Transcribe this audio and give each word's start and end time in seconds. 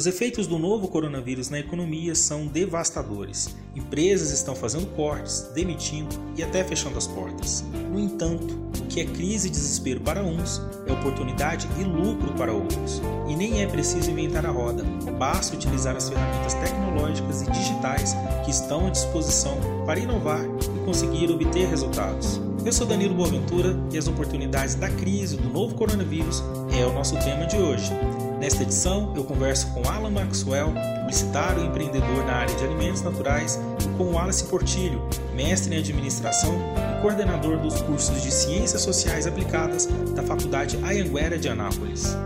Os 0.00 0.06
efeitos 0.06 0.46
do 0.46 0.58
novo 0.58 0.88
coronavírus 0.88 1.50
na 1.50 1.58
economia 1.58 2.14
são 2.14 2.46
devastadores. 2.46 3.54
Empresas 3.76 4.30
estão 4.30 4.56
fazendo 4.56 4.86
cortes, 4.96 5.50
demitindo 5.54 6.08
e 6.38 6.42
até 6.42 6.64
fechando 6.64 6.96
as 6.96 7.06
portas. 7.06 7.62
No 7.92 8.00
entanto, 8.00 8.58
o 8.80 8.86
que 8.86 9.02
é 9.02 9.04
crise 9.04 9.48
e 9.48 9.50
desespero 9.50 10.00
para 10.00 10.24
uns 10.24 10.58
é 10.86 10.92
oportunidade 10.94 11.68
e 11.78 11.84
lucro 11.84 12.32
para 12.32 12.50
outros. 12.50 13.02
E 13.28 13.36
nem 13.36 13.62
é 13.62 13.66
preciso 13.66 14.10
inventar 14.10 14.46
a 14.46 14.50
roda, 14.50 14.84
basta 15.18 15.54
utilizar 15.54 15.94
as 15.94 16.08
ferramentas 16.08 16.54
tecnológicas 16.54 17.42
e 17.42 17.50
digitais 17.50 18.16
que 18.42 18.50
estão 18.50 18.86
à 18.86 18.90
disposição 18.90 19.58
para 19.84 20.00
inovar 20.00 20.40
e 20.42 20.86
conseguir 20.86 21.30
obter 21.30 21.68
resultados. 21.68 22.40
Eu 22.64 22.72
sou 22.72 22.86
Danilo 22.86 23.14
Boaventura 23.14 23.78
e 23.92 23.98
as 23.98 24.08
oportunidades 24.08 24.76
da 24.76 24.88
crise 24.88 25.36
do 25.36 25.50
novo 25.50 25.74
coronavírus 25.74 26.42
é 26.72 26.86
o 26.86 26.92
nosso 26.94 27.18
tema 27.18 27.44
de 27.44 27.58
hoje. 27.58 27.92
Nesta 28.40 28.62
edição, 28.62 29.12
eu 29.14 29.22
converso 29.22 29.68
com 29.74 29.86
Alan 29.86 30.08
Maxwell, 30.08 30.72
publicitário 31.00 31.62
e 31.62 31.66
empreendedor 31.66 32.24
na 32.24 32.36
área 32.36 32.56
de 32.56 32.64
alimentos 32.64 33.02
naturais, 33.02 33.60
e 33.84 33.98
com 33.98 34.14
Wallace 34.16 34.48
Portilho, 34.48 34.98
mestre 35.36 35.74
em 35.74 35.78
administração 35.78 36.56
e 36.72 37.02
coordenador 37.02 37.60
dos 37.60 37.82
cursos 37.82 38.22
de 38.22 38.32
Ciências 38.32 38.80
Sociais 38.80 39.26
Aplicadas 39.26 39.84
da 40.16 40.22
Faculdade 40.22 40.78
Ayanguera 40.82 41.36
de 41.36 41.50
Anápolis. 41.50 42.16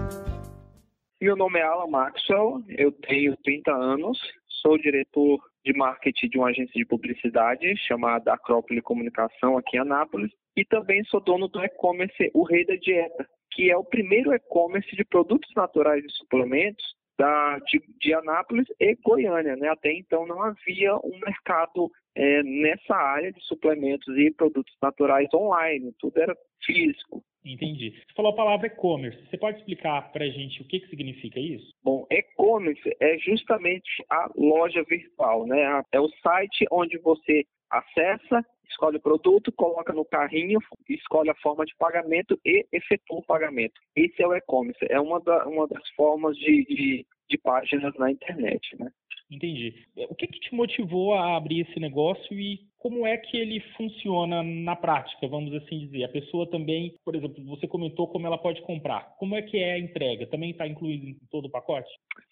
Meu 1.20 1.34
nome 1.34 1.58
é 1.58 1.64
Alan 1.64 1.88
Maxwell, 1.88 2.62
eu 2.78 2.92
tenho 2.92 3.36
30 3.42 3.72
anos, 3.72 4.16
sou 4.62 4.78
diretor 4.78 5.42
de 5.64 5.76
marketing 5.76 6.28
de 6.28 6.38
uma 6.38 6.50
agência 6.50 6.78
de 6.78 6.86
publicidade 6.86 7.76
chamada 7.88 8.32
Acrópole 8.32 8.80
Comunicação 8.80 9.58
aqui 9.58 9.78
em 9.78 9.80
Anápolis 9.80 10.30
e 10.56 10.64
também 10.64 11.02
sou 11.06 11.20
dono 11.20 11.48
do 11.48 11.58
e-commerce 11.58 12.30
O 12.32 12.44
Rei 12.44 12.64
da 12.64 12.76
Dieta, 12.76 13.26
que 13.54 13.70
é 13.70 13.76
o 13.76 13.84
primeiro 13.84 14.34
e-commerce 14.34 14.94
de 14.94 15.04
produtos 15.04 15.50
naturais 15.54 16.04
e 16.04 16.10
suplementos 16.10 16.84
da, 17.18 17.58
de, 17.60 17.80
de, 18.00 18.12
Anápolis 18.12 18.66
e 18.80 18.96
Goiânia. 18.96 19.56
Né? 19.56 19.68
Até 19.68 19.92
então 19.92 20.26
não 20.26 20.42
havia 20.42 20.96
um 20.96 21.18
mercado 21.24 21.90
é, 22.14 22.42
nessa 22.42 22.94
área 22.94 23.32
de 23.32 23.40
suplementos 23.44 24.06
e 24.16 24.30
produtos 24.32 24.74
naturais 24.82 25.28
online, 25.32 25.94
tudo 25.98 26.20
era 26.20 26.36
físico. 26.64 27.22
Entendi. 27.44 27.90
Você 27.90 28.14
falou 28.16 28.32
a 28.32 28.36
palavra 28.36 28.66
e-commerce. 28.66 29.18
Você 29.28 29.36
pode 29.36 29.58
explicar 29.58 30.10
para 30.12 30.24
a 30.24 30.28
gente 30.28 30.62
o 30.62 30.66
que, 30.66 30.80
que 30.80 30.88
significa 30.88 31.38
isso? 31.38 31.70
Bom, 31.82 32.06
e-commerce 32.10 32.90
é 33.00 33.18
justamente 33.18 34.02
a 34.10 34.30
loja 34.34 34.82
virtual, 34.84 35.46
né? 35.46 35.82
É 35.92 36.00
o 36.00 36.08
site 36.22 36.64
onde 36.72 36.96
você 36.98 37.44
acessa 37.70 38.44
escolhe 38.68 38.96
o 38.96 39.00
produto, 39.00 39.52
coloca 39.52 39.92
no 39.92 40.04
carrinho, 40.04 40.58
escolhe 40.88 41.30
a 41.30 41.34
forma 41.36 41.64
de 41.64 41.74
pagamento 41.76 42.38
e 42.44 42.66
efetua 42.72 43.18
o 43.18 43.24
pagamento. 43.24 43.80
Esse 43.94 44.22
é 44.22 44.26
o 44.26 44.34
e-commerce, 44.34 44.84
é 44.88 45.00
uma, 45.00 45.20
da, 45.20 45.46
uma 45.46 45.66
das 45.66 45.88
formas 45.90 46.36
de, 46.36 46.64
de, 46.64 47.06
de 47.28 47.38
páginas 47.38 47.94
na 47.96 48.10
internet, 48.10 48.76
né? 48.78 48.90
Entendi. 49.30 49.74
O 50.08 50.14
que, 50.14 50.26
que 50.26 50.38
te 50.38 50.54
motivou 50.54 51.14
a 51.14 51.36
abrir 51.36 51.60
esse 51.60 51.80
negócio 51.80 52.38
e 52.38 52.60
como 52.78 53.06
é 53.06 53.16
que 53.16 53.38
ele 53.38 53.60
funciona 53.76 54.42
na 54.42 54.76
prática, 54.76 55.26
vamos 55.26 55.54
assim 55.54 55.78
dizer? 55.78 56.04
A 56.04 56.08
pessoa 56.08 56.46
também, 56.46 56.94
por 57.02 57.16
exemplo, 57.16 57.42
você 57.46 57.66
comentou 57.66 58.06
como 58.06 58.26
ela 58.26 58.36
pode 58.36 58.60
comprar. 58.62 59.14
Como 59.18 59.34
é 59.34 59.42
que 59.42 59.56
é 59.56 59.72
a 59.72 59.78
entrega? 59.78 60.26
Também 60.26 60.50
está 60.50 60.66
incluído 60.68 61.06
em 61.06 61.16
todo 61.30 61.46
o 61.46 61.50
pacote? 61.50 61.88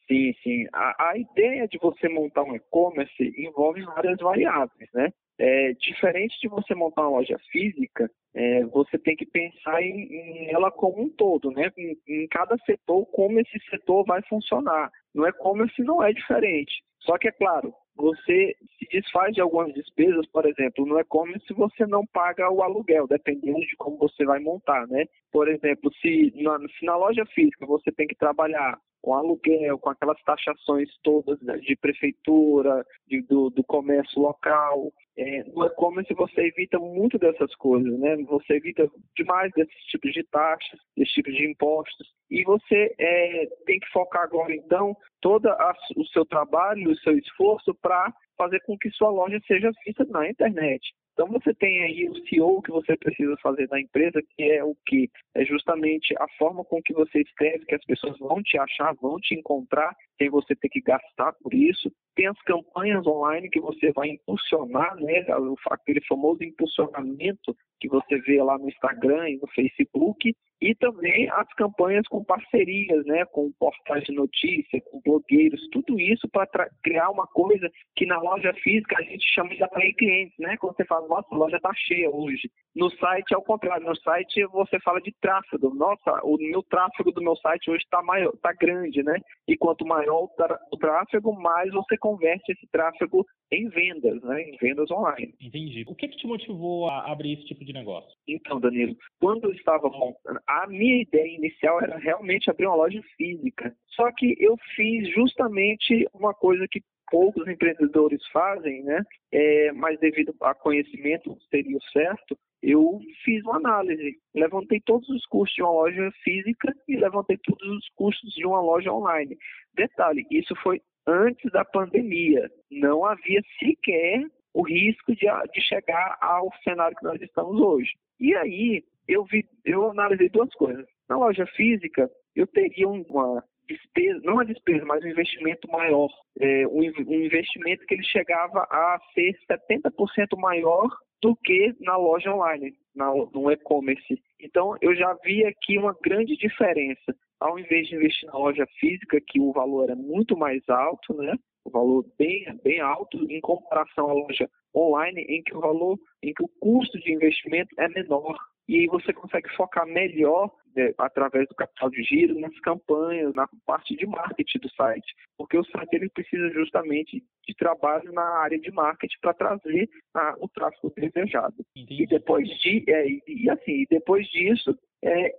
Sim, 0.06 0.34
sim. 0.42 0.66
A, 0.74 1.10
a 1.10 1.16
ideia 1.16 1.66
de 1.66 1.78
você 1.78 2.08
montar 2.08 2.42
um 2.42 2.54
e-commerce 2.54 3.34
envolve 3.38 3.82
várias 3.82 4.18
variáveis, 4.18 4.90
né? 4.92 5.12
É, 5.44 5.72
diferente 5.72 6.38
de 6.40 6.46
você 6.46 6.72
montar 6.72 7.02
uma 7.02 7.18
loja 7.18 7.36
física, 7.50 8.08
é, 8.32 8.64
você 8.66 8.96
tem 8.96 9.16
que 9.16 9.26
pensar 9.26 9.82
em, 9.82 10.04
em, 10.04 10.54
ela 10.54 10.70
como 10.70 11.02
um 11.02 11.08
todo, 11.08 11.50
né? 11.50 11.68
Em, 11.76 11.96
em, 12.06 12.28
cada 12.28 12.56
setor, 12.58 13.04
como 13.06 13.40
esse 13.40 13.58
setor 13.68 14.04
vai 14.04 14.22
funcionar. 14.28 14.88
No 15.12 15.26
e-commerce 15.26 15.82
não 15.82 16.00
é 16.00 16.12
diferente. 16.12 16.72
Só 17.00 17.18
que, 17.18 17.26
é 17.26 17.32
claro, 17.32 17.74
você 17.96 18.54
se 18.78 18.86
desfaz 18.92 19.34
de 19.34 19.40
algumas 19.40 19.74
despesas, 19.74 20.24
por 20.28 20.46
exemplo, 20.46 20.86
no 20.86 20.96
e-commerce 21.00 21.52
você 21.54 21.86
não 21.86 22.06
paga 22.06 22.48
o 22.48 22.62
aluguel, 22.62 23.08
dependendo 23.08 23.58
de 23.58 23.76
como 23.76 23.98
você 23.98 24.24
vai 24.24 24.38
montar, 24.38 24.86
né? 24.86 25.06
Por 25.32 25.48
exemplo, 25.48 25.92
se 26.00 26.32
na, 26.36 26.56
se 26.78 26.86
na 26.86 26.96
loja 26.96 27.26
física 27.34 27.66
você 27.66 27.90
tem 27.90 28.06
que 28.06 28.14
trabalhar 28.14 28.78
com 29.02 29.14
aluguel, 29.14 29.78
com 29.78 29.90
aquelas 29.90 30.20
taxações 30.22 30.88
todas 31.02 31.38
de 31.40 31.76
prefeitura, 31.76 32.86
de, 33.06 33.20
do, 33.22 33.50
do 33.50 33.64
comércio 33.64 34.22
local, 34.22 34.92
é, 35.16 35.44
no 35.44 35.66
e-commerce 35.66 36.14
você 36.14 36.40
evita 36.42 36.78
muito 36.78 37.18
dessas 37.18 37.54
coisas, 37.56 37.98
né? 37.98 38.16
Você 38.24 38.54
evita 38.54 38.88
demais 39.14 39.52
desses 39.52 39.76
tipos 39.84 40.10
de 40.12 40.24
taxas, 40.24 40.80
desses 40.96 41.12
tipos 41.12 41.34
de 41.34 41.50
impostos. 41.50 42.08
E 42.30 42.42
você 42.44 42.94
é, 42.98 43.46
tem 43.66 43.78
que 43.78 43.90
focar 43.92 44.22
agora, 44.22 44.54
então, 44.54 44.96
todo 45.22 45.48
o 45.96 46.04
seu 46.08 46.26
trabalho, 46.26 46.90
o 46.90 46.98
seu 46.98 47.16
esforço 47.16 47.74
para 47.80 48.12
fazer 48.36 48.60
com 48.66 48.76
que 48.76 48.90
sua 48.90 49.08
loja 49.08 49.40
seja 49.46 49.70
vista 49.86 50.04
na 50.04 50.28
internet. 50.28 50.92
Então 51.12 51.28
você 51.28 51.54
tem 51.54 51.82
aí 51.84 52.08
o 52.08 52.26
CEO 52.26 52.62
que 52.62 52.70
você 52.70 52.96
precisa 52.96 53.36
fazer 53.42 53.68
na 53.70 53.80
empresa, 53.80 54.22
que 54.22 54.42
é 54.42 54.64
o 54.64 54.74
que? 54.86 55.10
É 55.34 55.44
justamente 55.44 56.14
a 56.18 56.26
forma 56.38 56.64
com 56.64 56.82
que 56.82 56.94
você 56.94 57.20
escreve, 57.20 57.66
que 57.66 57.74
as 57.74 57.84
pessoas 57.84 58.18
vão 58.18 58.42
te 58.42 58.58
achar, 58.58 58.94
vão 58.94 59.18
te 59.20 59.34
encontrar, 59.34 59.94
sem 60.16 60.30
você 60.30 60.56
ter 60.56 60.70
que 60.70 60.80
gastar 60.80 61.34
por 61.34 61.52
isso. 61.52 61.92
Tem 62.14 62.26
as 62.26 62.40
campanhas 62.42 63.06
online 63.06 63.48
que 63.48 63.60
você 63.60 63.90
vai 63.92 64.08
impulsionar, 64.08 64.96
né? 64.96 65.24
Aquele 65.70 66.00
famoso 66.06 66.42
impulsionamento 66.42 67.56
que 67.80 67.88
você 67.88 68.18
vê 68.20 68.42
lá 68.42 68.58
no 68.58 68.68
Instagram 68.68 69.30
e 69.30 69.38
no 69.38 69.48
Facebook 69.48 70.34
e 70.62 70.76
também 70.76 71.28
as 71.30 71.52
campanhas 71.54 72.06
com 72.06 72.22
parcerias, 72.22 73.04
né, 73.04 73.24
com 73.24 73.50
portais 73.58 74.04
de 74.04 74.12
notícia, 74.12 74.80
com 74.82 75.00
blogueiros, 75.00 75.60
tudo 75.72 75.98
isso 75.98 76.28
para 76.28 76.46
criar 76.84 77.10
uma 77.10 77.26
coisa 77.26 77.68
que 77.96 78.06
na 78.06 78.20
loja 78.20 78.54
física 78.62 78.96
a 78.96 79.02
gente 79.02 79.26
chama 79.34 79.56
de 79.56 79.64
atrair 79.64 79.92
clientes, 79.94 80.38
né? 80.38 80.56
Quando 80.58 80.76
você 80.76 80.84
fala, 80.84 81.08
nossa, 81.08 81.26
a 81.32 81.36
loja 81.36 81.56
está 81.56 81.72
cheia 81.74 82.08
hoje. 82.08 82.48
No 82.76 82.88
site 82.90 83.34
é 83.34 83.36
o 83.36 83.42
contrário, 83.42 83.84
no 83.84 83.96
site 83.96 84.46
você 84.46 84.78
fala 84.80 85.00
de 85.00 85.12
tráfego. 85.20 85.74
Nossa, 85.74 86.20
o 86.22 86.36
meu 86.36 86.62
tráfego 86.62 87.10
do 87.10 87.20
meu 87.20 87.34
site 87.36 87.68
hoje 87.68 87.82
está 87.82 88.00
maior, 88.00 88.32
está 88.32 88.52
grande, 88.52 89.02
né? 89.02 89.18
E 89.48 89.56
quanto 89.56 89.84
maior 89.84 90.28
o 90.70 90.76
tráfego, 90.76 91.32
mais 91.34 91.72
você 91.72 91.98
converte 92.02 92.50
esse 92.50 92.66
tráfego 92.66 93.24
em 93.52 93.68
vendas, 93.68 94.20
né? 94.22 94.42
Em 94.42 94.56
vendas 94.56 94.90
online. 94.90 95.32
Entendi. 95.40 95.84
O 95.86 95.94
que, 95.94 96.08
que 96.08 96.16
te 96.16 96.26
motivou 96.26 96.90
a 96.90 97.12
abrir 97.12 97.34
esse 97.34 97.46
tipo 97.46 97.64
de 97.64 97.72
negócio? 97.72 98.10
Então, 98.26 98.58
Danilo, 98.58 98.96
quando 99.20 99.44
eu 99.44 99.52
estava 99.52 99.88
montando 99.88 100.40
a 100.48 100.66
minha 100.66 101.00
ideia 101.00 101.36
inicial 101.36 101.80
era 101.80 101.96
realmente 101.96 102.50
abrir 102.50 102.66
uma 102.66 102.74
loja 102.74 103.00
física. 103.16 103.72
Só 103.90 104.10
que 104.10 104.34
eu 104.40 104.56
fiz 104.74 105.08
justamente 105.14 106.08
uma 106.12 106.34
coisa 106.34 106.66
que 106.68 106.82
poucos 107.08 107.46
empreendedores 107.46 108.20
fazem, 108.32 108.82
né? 108.82 109.04
É, 109.30 109.70
mas 109.72 110.00
devido 110.00 110.34
a 110.40 110.54
conhecimento 110.54 111.36
seria 111.50 111.76
o 111.76 111.82
certo, 111.92 112.36
eu 112.62 113.00
fiz 113.24 113.44
uma 113.44 113.56
análise, 113.56 114.16
levantei 114.34 114.80
todos 114.80 115.08
os 115.08 115.26
custos 115.26 115.54
de 115.54 115.62
uma 115.62 115.72
loja 115.72 116.10
física 116.24 116.72
e 116.88 116.96
levantei 116.96 117.36
todos 117.44 117.68
os 117.68 117.88
custos 117.94 118.32
de 118.32 118.46
uma 118.46 118.60
loja 118.60 118.92
online. 118.92 119.36
Detalhe, 119.74 120.24
isso 120.30 120.54
foi 120.62 120.80
antes 121.06 121.50
da 121.52 121.64
pandemia. 121.64 122.50
Não 122.70 123.04
havia 123.04 123.40
sequer 123.58 124.26
o 124.54 124.62
risco 124.62 125.14
de, 125.14 125.26
de 125.52 125.60
chegar 125.62 126.18
ao 126.20 126.52
cenário 126.62 126.96
que 126.96 127.04
nós 127.04 127.20
estamos 127.20 127.60
hoje. 127.60 127.92
E 128.20 128.34
aí, 128.34 128.84
eu 129.08 129.24
vi, 129.24 129.44
eu 129.64 129.90
analisei 129.90 130.28
duas 130.28 130.52
coisas. 130.54 130.86
Na 131.08 131.16
loja 131.16 131.46
física, 131.46 132.10
eu 132.36 132.46
teria 132.46 132.88
uma 132.88 133.42
despesa, 133.68 134.20
não 134.24 134.34
uma 134.34 134.44
despesa, 134.44 134.84
mas 134.84 135.02
um 135.04 135.08
investimento 135.08 135.68
maior. 135.70 136.08
É, 136.40 136.66
um, 136.66 136.80
um 136.80 137.24
investimento 137.24 137.84
que 137.86 137.94
ele 137.94 138.04
chegava 138.04 138.60
a 138.70 139.00
ser 139.14 139.34
70% 139.50 140.38
maior 140.38 140.88
do 141.22 141.36
que 141.36 141.74
na 141.80 141.96
loja 141.96 142.34
online, 142.34 142.74
na, 142.94 143.06
no 143.14 143.50
e-commerce. 143.50 144.20
Então, 144.40 144.76
eu 144.80 144.94
já 144.94 145.14
vi 145.24 145.44
aqui 145.46 145.78
uma 145.78 145.96
grande 146.02 146.36
diferença. 146.36 147.14
Ao 147.42 147.58
invés 147.58 147.88
de 147.88 147.96
investir 147.96 148.28
na 148.28 148.38
loja 148.38 148.66
física, 148.78 149.20
que 149.26 149.40
o 149.40 149.52
valor 149.52 149.84
era 149.84 149.96
muito 149.96 150.36
mais 150.36 150.62
alto, 150.68 151.14
né? 151.14 151.34
O 151.64 151.70
valor 151.70 152.04
bem, 152.18 152.44
bem 152.62 152.80
alto 152.80 153.18
em 153.30 153.40
comparação 153.40 154.10
à 154.10 154.12
loja 154.12 154.48
online, 154.74 155.20
em 155.22 155.42
que 155.42 155.54
o 155.56 155.60
valor, 155.60 155.98
em 156.22 156.32
que 156.32 156.42
o 156.42 156.48
custo 156.60 156.98
de 157.00 157.12
investimento 157.12 157.74
é 157.78 157.88
menor 157.88 158.36
e 158.68 158.76
aí 158.76 158.86
você 158.86 159.12
consegue 159.12 159.48
focar 159.56 159.86
melhor 159.86 160.50
né, 160.74 160.92
através 160.98 161.48
do 161.48 161.54
capital 161.54 161.90
de 161.90 162.02
giro 162.02 162.38
nas 162.38 162.58
campanhas, 162.60 163.34
na 163.34 163.48
parte 163.66 163.94
de 163.96 164.06
marketing 164.06 164.58
do 164.60 164.70
site, 164.70 165.14
porque 165.36 165.58
o 165.58 165.64
site 165.64 165.92
ele 165.92 166.08
precisa 166.08 166.48
justamente 166.50 167.22
de 167.46 167.54
trabalho 167.54 168.12
na 168.12 168.22
área 168.38 168.58
de 168.58 168.70
marketing 168.70 169.18
para 169.20 169.34
trazer 169.34 169.90
a, 170.14 170.36
o 170.38 170.48
tráfego 170.48 170.92
desejado. 170.96 171.56
Entendi. 171.76 172.04
E 172.04 172.06
depois 172.06 172.48
de 172.60 172.84
é, 172.88 173.06
e, 173.26 173.50
assim, 173.50 173.84
depois 173.90 174.26
disso, 174.28 174.74
é, 175.04 175.31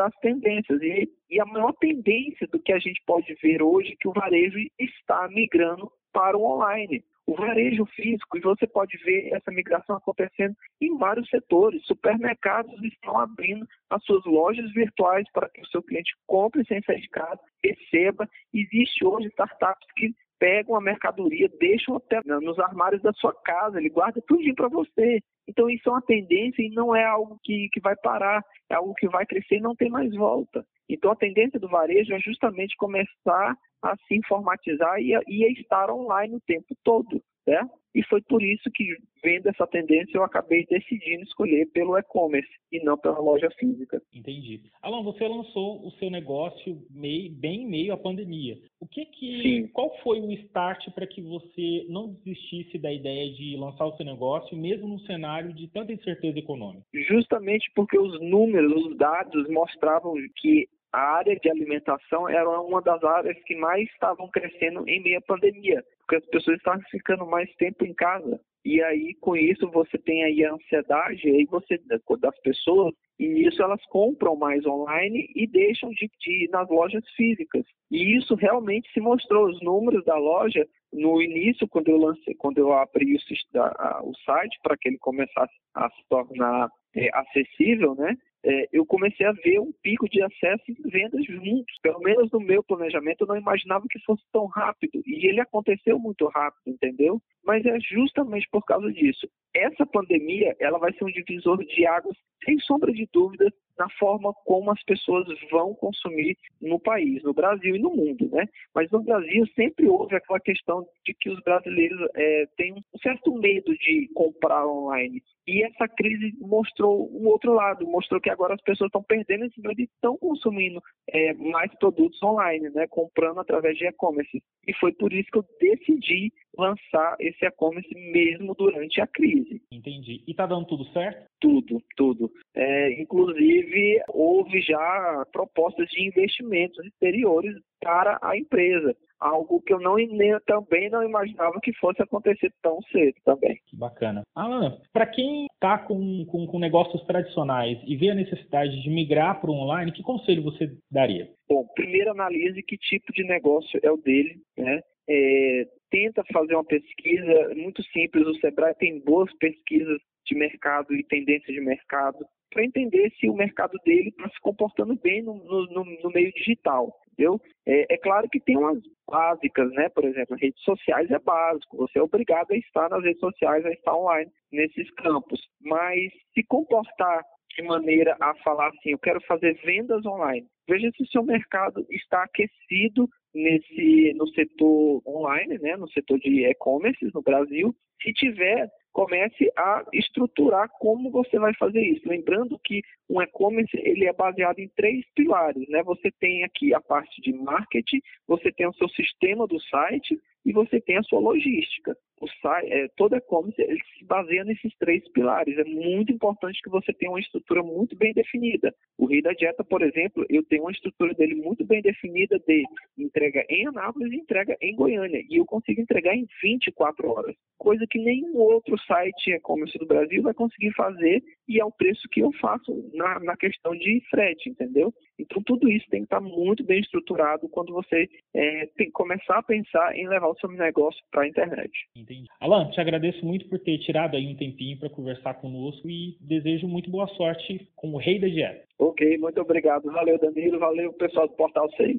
eu 0.00 0.06
também 0.06 0.06
fui 0.06 0.06
estudar 0.06 0.06
as 0.06 0.16
tendências 0.20 0.82
e, 0.82 1.10
e 1.30 1.40
a 1.40 1.44
maior 1.44 1.72
tendência 1.74 2.46
do 2.48 2.58
que 2.58 2.72
a 2.72 2.78
gente 2.78 3.02
pode 3.06 3.34
ver 3.42 3.62
hoje 3.62 3.92
é 3.92 3.96
que 3.96 4.08
o 4.08 4.12
varejo 4.12 4.58
está 4.78 5.28
migrando 5.28 5.90
para 6.12 6.36
o 6.36 6.44
online. 6.44 7.04
o 7.26 7.34
varejo 7.36 7.86
físico, 7.94 8.36
e 8.36 8.40
você 8.40 8.66
pode 8.66 8.96
ver 9.04 9.32
essa 9.32 9.52
migração 9.52 9.96
acontecendo 9.96 10.56
em 10.80 10.98
vários 10.98 11.28
setores. 11.28 11.86
Supermercados 11.86 12.82
estão 12.82 13.20
abrindo 13.20 13.64
as 13.88 14.02
suas 14.04 14.24
lojas 14.24 14.72
virtuais 14.72 15.24
para 15.32 15.48
que 15.48 15.60
o 15.60 15.66
seu 15.68 15.80
cliente 15.80 16.12
compre 16.26 16.64
sem 16.64 16.82
sair 16.82 17.00
de 17.00 17.08
casa, 17.08 17.40
receba. 17.62 18.28
Existe 18.52 19.04
hoje 19.04 19.28
startups 19.28 19.86
que 19.96 20.12
pegam 20.40 20.74
a 20.74 20.80
mercadoria, 20.80 21.48
deixam 21.60 21.96
até 21.96 22.20
nos 22.24 22.58
armários 22.58 23.02
da 23.02 23.12
sua 23.12 23.32
casa, 23.44 23.78
ele 23.78 23.90
guarda 23.90 24.20
tudo 24.26 24.42
para 24.54 24.68
você. 24.68 25.20
Então 25.46 25.68
isso 25.68 25.88
é 25.88 25.92
uma 25.92 26.02
tendência 26.02 26.62
e 26.62 26.70
não 26.70 26.96
é 26.96 27.04
algo 27.04 27.38
que, 27.44 27.68
que 27.72 27.80
vai 27.80 27.94
parar, 27.96 28.42
é 28.68 28.74
algo 28.74 28.94
que 28.94 29.06
vai 29.08 29.26
crescer 29.26 29.56
e 29.56 29.60
não 29.60 29.76
tem 29.76 29.90
mais 29.90 30.12
volta. 30.14 30.64
Então 30.88 31.12
a 31.12 31.16
tendência 31.16 31.60
do 31.60 31.68
varejo 31.68 32.14
é 32.14 32.18
justamente 32.18 32.74
começar 32.76 33.54
a 33.82 33.96
se 34.08 34.16
informatizar 34.16 34.98
e 34.98 35.12
e 35.28 35.44
a 35.44 35.48
estar 35.52 35.90
online 35.90 36.36
o 36.36 36.40
tempo 36.46 36.74
todo, 36.82 37.22
certo? 37.44 37.79
E 37.94 38.02
foi 38.04 38.22
por 38.22 38.42
isso 38.42 38.70
que, 38.72 38.96
vendo 39.22 39.48
essa 39.48 39.66
tendência, 39.66 40.16
eu 40.16 40.22
acabei 40.22 40.64
decidindo 40.66 41.22
escolher 41.24 41.66
pelo 41.72 41.98
e-commerce 41.98 42.48
e 42.70 42.82
não 42.84 42.96
pela 42.96 43.18
loja 43.18 43.50
física. 43.58 44.00
Entendi. 44.14 44.62
Alan, 44.80 45.02
você 45.02 45.26
lançou 45.26 45.84
o 45.86 45.90
seu 45.92 46.10
negócio 46.10 46.80
meio, 46.90 47.32
bem 47.32 47.62
em 47.62 47.66
meio 47.66 47.92
à 47.92 47.96
pandemia. 47.96 48.58
O 48.78 48.86
que 48.86 49.04
que, 49.06 49.42
Sim. 49.42 49.66
qual 49.68 49.94
foi 50.02 50.20
o 50.20 50.32
start 50.32 50.90
para 50.94 51.06
que 51.06 51.20
você 51.20 51.84
não 51.88 52.12
desistisse 52.24 52.78
da 52.78 52.92
ideia 52.92 53.32
de 53.32 53.56
lançar 53.56 53.86
o 53.86 53.96
seu 53.96 54.06
negócio, 54.06 54.56
mesmo 54.56 54.86
num 54.86 54.98
cenário 55.00 55.52
de 55.52 55.68
tanta 55.68 55.92
incerteza 55.92 56.38
econômica? 56.38 56.84
Justamente 56.94 57.70
porque 57.74 57.98
os 57.98 58.20
números, 58.20 58.72
os 58.86 58.96
dados 58.96 59.48
mostravam 59.48 60.14
que 60.36 60.68
a 60.92 61.00
área 61.16 61.36
de 61.36 61.48
alimentação 61.48 62.28
era 62.28 62.48
uma 62.60 62.82
das 62.82 63.02
áreas 63.04 63.36
que 63.44 63.54
mais 63.56 63.88
estavam 63.90 64.28
crescendo 64.28 64.88
em 64.88 65.02
meio 65.02 65.18
à 65.18 65.22
pandemia, 65.22 65.84
porque 66.00 66.16
as 66.16 66.26
pessoas 66.26 66.56
estavam 66.56 66.82
ficando 66.90 67.26
mais 67.26 67.52
tempo 67.56 67.84
em 67.84 67.94
casa. 67.94 68.40
E 68.64 68.82
aí, 68.82 69.14
com 69.20 69.34
isso, 69.34 69.70
você 69.70 69.96
tem 69.96 70.22
aí 70.22 70.44
a 70.44 70.52
ansiedade 70.52 71.28
aí 71.28 71.46
você, 71.46 71.80
das 72.18 72.38
pessoas, 72.40 72.94
e 73.18 73.46
isso 73.46 73.62
elas 73.62 73.82
compram 73.86 74.36
mais 74.36 74.66
online 74.66 75.30
e 75.34 75.46
deixam 75.46 75.88
de, 75.90 76.10
de 76.20 76.44
ir 76.44 76.50
nas 76.50 76.68
lojas 76.68 77.02
físicas. 77.16 77.64
E 77.90 78.16
isso 78.18 78.34
realmente 78.34 78.90
se 78.92 79.00
mostrou. 79.00 79.46
Os 79.46 79.62
números 79.62 80.04
da 80.04 80.16
loja, 80.16 80.66
no 80.92 81.22
início, 81.22 81.66
quando 81.68 81.88
eu 81.88 81.96
lancei, 81.96 82.34
quando 82.34 82.58
eu 82.58 82.72
abri 82.72 83.14
o, 83.14 84.08
o 84.08 84.14
site 84.26 84.58
para 84.62 84.76
que 84.76 84.88
ele 84.88 84.98
começasse 84.98 85.54
a 85.74 85.88
se 85.88 86.08
tornar 86.08 86.68
é, 86.94 87.08
acessível, 87.14 87.94
né? 87.94 88.14
É, 88.44 88.68
eu 88.72 88.86
comecei 88.86 89.26
a 89.26 89.32
ver 89.32 89.60
um 89.60 89.72
pico 89.82 90.08
de 90.08 90.22
acesso 90.22 90.62
e 90.68 90.90
vendas 90.90 91.24
juntos. 91.26 91.78
Pelo 91.82 92.00
menos 92.00 92.30
no 92.32 92.40
meu 92.40 92.62
planejamento, 92.62 93.22
eu 93.22 93.26
não 93.26 93.36
imaginava 93.36 93.84
que 93.88 93.98
fosse 94.00 94.22
tão 94.32 94.46
rápido. 94.46 95.02
E 95.06 95.26
ele 95.26 95.40
aconteceu 95.40 95.98
muito 95.98 96.26
rápido, 96.28 96.62
entendeu? 96.66 97.20
Mas 97.44 97.64
é 97.66 97.78
justamente 97.80 98.48
por 98.50 98.64
causa 98.64 98.90
disso. 98.92 99.28
Essa 99.54 99.84
pandemia, 99.84 100.56
ela 100.60 100.78
vai 100.78 100.92
ser 100.92 101.04
um 101.04 101.12
divisor 101.12 101.58
de 101.64 101.86
águas, 101.86 102.16
sem 102.44 102.58
sombra 102.60 102.92
de 102.92 103.08
dúvida, 103.12 103.52
na 103.80 103.88
forma 103.98 104.32
como 104.44 104.70
as 104.70 104.82
pessoas 104.84 105.26
vão 105.50 105.74
consumir 105.74 106.36
no 106.60 106.78
país, 106.78 107.22
no 107.22 107.32
Brasil 107.32 107.74
e 107.74 107.78
no 107.78 107.88
mundo, 107.90 108.28
né? 108.30 108.46
Mas 108.74 108.90
no 108.90 109.02
Brasil 109.02 109.46
sempre 109.56 109.88
houve 109.88 110.14
aquela 110.14 110.38
questão 110.38 110.86
de 111.04 111.14
que 111.14 111.30
os 111.30 111.40
brasileiros 111.40 111.98
é, 112.14 112.46
têm 112.58 112.74
um 112.74 112.98
certo 113.02 113.34
medo 113.34 113.72
de 113.78 114.08
comprar 114.14 114.66
online. 114.66 115.22
E 115.46 115.64
essa 115.64 115.88
crise 115.88 116.34
mostrou 116.38 117.10
um 117.10 117.26
outro 117.26 117.54
lado, 117.54 117.86
mostrou 117.86 118.20
que 118.20 118.28
agora 118.28 118.54
as 118.54 118.60
pessoas 118.60 118.88
estão 118.88 119.02
perdendo 119.02 119.46
esse 119.46 119.60
medo 119.60 119.80
e 119.80 119.84
estão 119.84 120.16
consumindo 120.18 120.82
é, 121.08 121.32
mais 121.32 121.74
produtos 121.78 122.22
online, 122.22 122.68
né? 122.70 122.86
Comprando 122.86 123.40
através 123.40 123.78
de 123.78 123.86
e-commerce. 123.86 124.42
E 124.68 124.74
foi 124.74 124.92
por 124.92 125.10
isso 125.10 125.30
que 125.30 125.38
eu 125.38 125.46
decidi 125.58 126.30
lançar 126.56 127.16
esse 127.18 127.44
e-commerce 127.44 127.92
mesmo 127.94 128.54
durante 128.54 129.00
a 129.00 129.06
crise. 129.06 129.62
Entendi. 129.72 130.22
E 130.26 130.30
está 130.30 130.46
dando 130.46 130.66
tudo 130.66 130.84
certo? 130.92 131.24
Tudo, 131.40 131.82
tudo. 131.96 132.30
É, 132.54 133.00
inclusive, 133.00 134.02
houve 134.08 134.60
já 134.60 135.24
propostas 135.32 135.88
de 135.88 136.06
investimentos 136.06 136.84
exteriores 136.86 137.54
para 137.80 138.18
a 138.22 138.36
empresa 138.36 138.94
algo 139.20 139.60
que 139.60 139.72
eu 139.72 139.78
não 139.78 139.96
nem, 139.96 140.38
também 140.46 140.88
não 140.88 141.04
imaginava 141.04 141.60
que 141.60 141.72
fosse 141.74 142.02
acontecer 142.02 142.50
tão 142.62 142.80
cedo 142.90 143.14
também. 143.24 143.60
Que 143.66 143.76
bacana. 143.76 144.22
Alan, 144.34 144.78
para 144.92 145.06
quem 145.06 145.46
está 145.52 145.78
com, 145.78 146.24
com, 146.24 146.46
com, 146.46 146.58
negócios 146.58 147.02
tradicionais 147.04 147.78
e 147.84 147.96
vê 147.96 148.10
a 148.10 148.14
necessidade 148.14 148.82
de 148.82 148.88
migrar 148.88 149.40
para 149.40 149.50
o 149.50 149.54
online, 149.54 149.92
que 149.92 150.02
conselho 150.02 150.42
você 150.42 150.70
daria? 150.90 151.28
Bom, 151.48 151.66
primeiro 151.74 152.10
analise 152.12 152.62
que 152.62 152.78
tipo 152.78 153.12
de 153.12 153.24
negócio 153.24 153.78
é 153.82 153.90
o 153.90 153.98
dele, 153.98 154.40
né? 154.56 154.80
É, 155.12 155.66
tenta 155.90 156.22
fazer 156.32 156.54
uma 156.54 156.64
pesquisa 156.64 157.54
muito 157.56 157.82
simples. 157.84 158.26
O 158.26 158.34
Sebrae 158.36 158.74
tem 158.74 159.00
boas 159.00 159.32
pesquisas 159.38 160.00
de 160.24 160.34
mercado 160.36 160.94
e 160.94 161.02
tendências 161.04 161.52
de 161.52 161.60
mercado 161.60 162.24
para 162.50 162.64
entender 162.64 163.10
se 163.18 163.28
o 163.28 163.34
mercado 163.34 163.78
dele 163.84 164.08
está 164.08 164.28
se 164.28 164.40
comportando 164.40 164.96
bem 164.96 165.22
no, 165.22 165.34
no, 165.34 165.84
no, 165.84 166.10
meio 166.10 166.32
digital, 166.32 166.92
entendeu? 167.12 167.40
É, 167.66 167.94
é, 167.94 167.98
claro 167.98 168.28
que 168.28 168.40
tem 168.40 168.56
umas 168.56 168.78
básicas, 169.08 169.70
né? 169.72 169.88
Por 169.88 170.04
exemplo, 170.04 170.36
redes 170.36 170.60
sociais 170.62 171.10
é 171.10 171.18
básico, 171.18 171.76
você 171.76 171.98
é 171.98 172.02
obrigado 172.02 172.50
a 172.50 172.56
estar 172.56 172.88
nas 172.88 173.04
redes 173.04 173.20
sociais, 173.20 173.64
a 173.64 173.70
estar 173.70 173.94
online 173.94 174.30
nesses 174.52 174.90
campos, 174.94 175.40
mas 175.60 176.12
se 176.34 176.42
comportar 176.44 177.24
de 177.56 177.62
maneira 177.62 178.16
a 178.20 178.34
falar 178.36 178.68
assim, 178.68 178.90
eu 178.90 178.98
quero 178.98 179.20
fazer 179.22 179.54
vendas 179.64 180.04
online. 180.04 180.46
Veja 180.70 180.88
se 180.96 181.02
o 181.02 181.06
seu 181.08 181.24
mercado 181.24 181.84
está 181.90 182.22
aquecido 182.22 183.08
nesse 183.34 184.14
no 184.14 184.28
setor 184.28 185.02
online, 185.04 185.58
né, 185.58 185.76
no 185.76 185.90
setor 185.90 186.16
de 186.20 186.44
e-commerce 186.46 187.10
no 187.12 187.20
Brasil. 187.20 187.74
Se 188.00 188.12
tiver, 188.12 188.70
comece 188.92 189.50
a 189.56 189.84
estruturar 189.92 190.68
como 190.78 191.10
você 191.10 191.40
vai 191.40 191.52
fazer 191.54 191.82
isso. 191.82 192.08
Lembrando 192.08 192.56
que 192.62 192.82
um 193.08 193.20
e-commerce 193.20 193.76
ele 193.78 194.06
é 194.06 194.12
baseado 194.12 194.60
em 194.60 194.68
três 194.76 195.04
pilares, 195.12 195.68
né? 195.68 195.82
Você 195.82 196.08
tem 196.20 196.44
aqui 196.44 196.72
a 196.72 196.80
parte 196.80 197.20
de 197.20 197.32
marketing, 197.32 198.00
você 198.28 198.52
tem 198.52 198.68
o 198.68 198.74
seu 198.74 198.88
sistema 198.90 199.48
do 199.48 199.60
site 199.62 200.16
e 200.46 200.52
você 200.52 200.80
tem 200.80 200.98
a 200.98 201.02
sua 201.02 201.18
logística. 201.18 201.96
O 202.20 202.28
site, 202.42 202.70
é, 202.70 202.88
todo 202.96 203.16
e-commerce 203.16 203.60
ele 203.60 203.80
se 203.98 204.04
baseia 204.04 204.44
nesses 204.44 204.76
três 204.76 205.06
pilares. 205.12 205.56
É 205.56 205.64
muito 205.64 206.12
importante 206.12 206.60
que 206.62 206.68
você 206.68 206.92
tenha 206.92 207.10
uma 207.10 207.20
estrutura 207.20 207.62
muito 207.62 207.96
bem 207.96 208.12
definida. 208.12 208.74
O 208.98 209.06
Rei 209.06 209.22
da 209.22 209.32
Dieta, 209.32 209.64
por 209.64 209.80
exemplo, 209.82 210.26
eu 210.28 210.44
tenho 210.44 210.62
uma 210.62 210.70
estrutura 210.70 211.14
dele 211.14 211.34
muito 211.36 211.64
bem 211.64 211.80
definida 211.80 212.38
de 212.46 212.64
entrega 212.98 213.44
em 213.48 213.66
Anápolis 213.66 214.12
e 214.12 214.16
entrega 214.16 214.56
em 214.60 214.76
Goiânia. 214.76 215.24
E 215.30 215.36
eu 215.36 215.46
consigo 215.46 215.80
entregar 215.80 216.14
em 216.14 216.26
24 216.42 217.08
horas. 217.08 217.34
Coisa 217.58 217.86
que 217.88 217.98
nenhum 217.98 218.36
outro 218.36 218.78
site 218.80 219.30
e-commerce 219.30 219.78
do 219.78 219.86
Brasil 219.86 220.22
vai 220.22 220.34
conseguir 220.34 220.72
fazer 220.72 221.22
e 221.48 221.60
ao 221.60 221.72
preço 221.72 222.08
que 222.10 222.20
eu 222.20 222.32
faço 222.34 222.90
na, 222.92 223.18
na 223.20 223.36
questão 223.36 223.72
de 223.72 224.02
frete, 224.10 224.50
entendeu? 224.50 224.92
Então 225.18 225.42
tudo 225.42 225.68
isso 225.68 225.86
tem 225.90 226.00
que 226.00 226.06
estar 226.06 226.20
muito 226.20 226.64
bem 226.64 226.80
estruturado 226.80 227.48
quando 227.48 227.72
você 227.72 228.08
é, 228.34 228.66
tem 228.76 228.86
que 228.86 228.92
começar 228.92 229.38
a 229.38 229.42
pensar 229.42 229.96
em 229.96 230.08
levar 230.08 230.28
o 230.28 230.36
seu 230.36 230.50
negócio 230.50 231.02
para 231.10 231.22
a 231.22 231.28
internet. 231.28 231.70
Entendi. 231.96 232.09
Alan, 232.40 232.70
te 232.70 232.80
agradeço 232.80 233.24
muito 233.24 233.48
por 233.48 233.58
ter 233.58 233.78
tirado 233.78 234.16
aí 234.16 234.26
um 234.26 234.36
tempinho 234.36 234.78
para 234.78 234.90
conversar 234.90 235.34
conosco 235.34 235.88
e 235.88 236.16
desejo 236.20 236.66
muito 236.66 236.90
boa 236.90 237.06
sorte 237.08 237.68
com 237.76 237.92
o 237.92 237.98
Rei 237.98 238.18
da 238.18 238.28
Dieta. 238.28 238.64
Ok, 238.78 239.18
muito 239.18 239.40
obrigado. 239.40 239.90
Valeu, 239.92 240.18
Danilo. 240.18 240.58
Valeu, 240.58 240.92
pessoal 240.92 241.28
do 241.28 241.34
Portal 241.34 241.70
6. 241.76 241.98